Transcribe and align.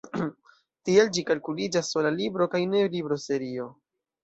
Tial 0.89 1.11
ĝi 1.17 1.25
kalkuliĝas 1.27 1.93
sola 1.97 2.13
libro 2.17 2.49
kaj 2.57 2.65
ne 2.73 2.83
libroserio. 2.97 3.71